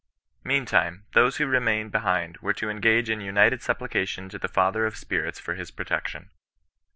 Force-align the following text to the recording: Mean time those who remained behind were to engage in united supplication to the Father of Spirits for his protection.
Mean 0.43 0.65
time 0.65 1.05
those 1.13 1.37
who 1.37 1.45
remained 1.45 1.91
behind 1.91 2.37
were 2.37 2.53
to 2.55 2.71
engage 2.71 3.07
in 3.07 3.21
united 3.21 3.61
supplication 3.61 4.29
to 4.29 4.39
the 4.39 4.47
Father 4.49 4.87
of 4.87 4.97
Spirits 4.97 5.39
for 5.39 5.53
his 5.53 5.69
protection. 5.69 6.31